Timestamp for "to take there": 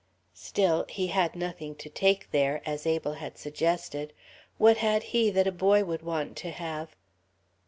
1.75-2.63